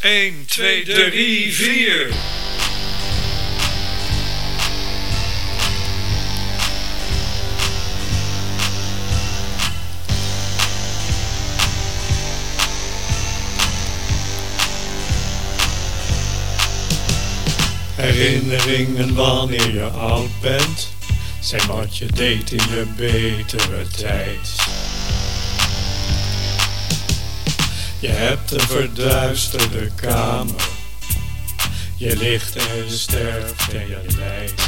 1, 0.00 0.46
2, 0.46 0.84
3, 0.84 1.52
4. 1.52 2.12
Herinneringen 17.96 19.14
wanneer 19.14 19.74
je 19.74 19.84
oud 19.84 20.40
bent, 20.40 20.92
zijn 21.40 21.66
wat 21.66 21.96
je 21.96 22.06
deed 22.06 22.50
in 22.50 22.58
je 22.68 22.84
betere 22.96 23.88
tijd. 23.96 24.56
Je 28.00 28.08
hebt 28.08 28.50
een 28.50 28.60
verduisterde 28.60 29.90
kamer, 29.94 30.68
je 31.96 32.16
ligt 32.16 32.56
en 32.56 32.76
je 32.76 32.88
sterft 32.88 33.72
en 33.72 33.88
je 33.88 34.00
lijdt. 34.16 34.62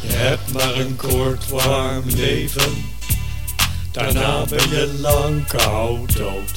Je 0.00 0.14
hebt 0.14 0.52
maar 0.52 0.76
een 0.76 0.96
kort 0.96 1.48
warm 1.48 2.04
leven 2.06 2.96
Daarna 3.98 4.44
ben 4.44 4.68
je 4.70 4.94
lang 5.00 5.46
koud 5.46 6.16
dood. 6.16 6.52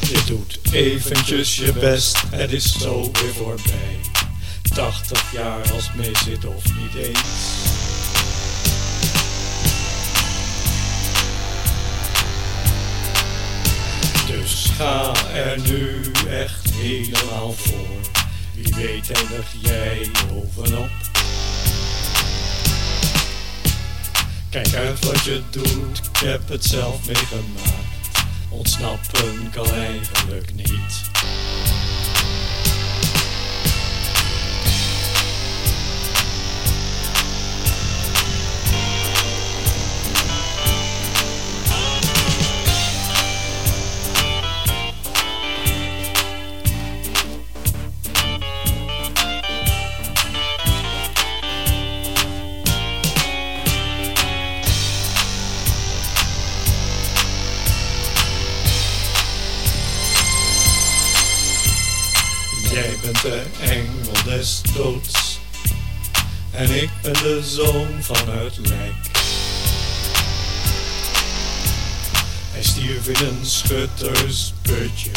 Je 0.00 0.22
doet 0.26 0.58
eventjes 0.72 1.56
je 1.56 1.72
best, 1.72 2.22
het 2.30 2.52
is 2.52 2.78
zo 2.78 3.10
weer 3.12 3.34
voorbij. 3.34 4.13
80 4.74 5.32
jaar 5.32 5.72
als 5.72 5.92
mee 5.92 6.16
zit 6.24 6.44
of 6.44 6.64
niet 6.64 6.94
eens. 6.94 7.22
Dus 14.26 14.70
ga 14.76 15.12
er 15.34 15.60
nu 15.60 16.00
echt 16.30 16.70
helemaal 16.70 17.52
voor. 17.52 18.00
Wie 18.54 18.74
weet 18.74 19.10
eindig 19.10 19.46
jij 19.60 20.10
bovenop. 20.28 20.90
Kijk 24.50 24.74
uit 24.74 25.04
wat 25.04 25.24
je 25.24 25.42
doet, 25.50 25.98
ik 26.12 26.20
heb 26.24 26.48
het 26.48 26.64
zelf 26.64 27.06
meegemaakt. 27.06 27.84
Ontsnappen 28.48 29.50
kan 29.50 29.70
eigenlijk 29.70 30.54
niet. 30.54 31.10
De 63.24 63.42
engel 63.60 64.24
des 64.24 64.62
doods. 64.74 65.38
En 66.50 66.82
ik 66.82 66.90
ben 67.02 67.12
de 67.12 67.40
zoon 67.44 67.88
van 68.00 68.28
het 68.28 68.58
lijk. 68.58 69.10
Hij 72.52 72.62
stierf 72.62 73.08
in 73.08 73.26
een 73.26 73.46
schuttersputje. 73.46 75.10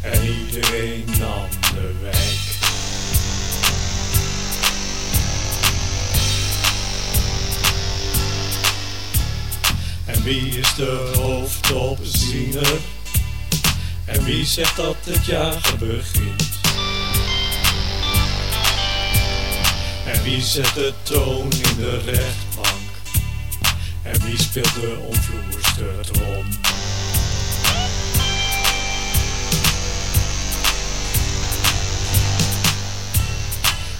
En 0.00 0.22
iedereen 0.22 1.04
nam 1.18 1.48
de 1.74 1.94
wijk. 2.00 2.40
En 10.04 10.22
wie 10.22 10.58
is 10.58 10.74
de 10.74 11.12
hoofdopziener? 11.16 12.78
En 14.04 14.24
wie 14.24 14.44
zegt 14.44 14.76
dat 14.76 14.96
het 15.04 15.26
jagen 15.26 15.78
begint? 15.78 16.51
En 20.12 20.22
wie 20.22 20.40
zet 20.42 20.74
de 20.74 20.92
toon 21.02 21.52
in 21.52 21.76
de 21.76 22.00
rechtbank? 22.04 22.90
En 24.02 24.20
wie 24.24 24.38
speelt 24.38 24.74
de 24.74 24.98
omvloerste 25.08 26.12
trom? 26.12 26.44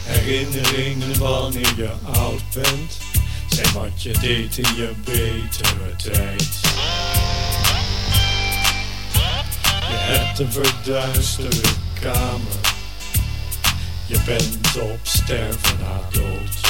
Herinneringen 0.05 1.19
wanneer 1.19 1.73
je 1.77 1.91
oud 2.13 2.43
bent, 2.55 2.99
zijn 3.49 3.73
wat 3.73 4.03
je 4.03 4.13
deed 4.13 4.59
in 4.59 4.77
je 4.77 4.93
betere 5.05 5.97
tijd. 5.97 6.61
Je 9.89 9.99
hebt 9.99 10.39
een 10.39 10.53
verduisterde 10.53 11.69
kamer. 12.01 12.72
Je 14.13 14.19
bent 14.27 14.83
op 14.83 14.99
sterven 15.03 15.79
na 15.81 16.01
dood. 16.11 16.62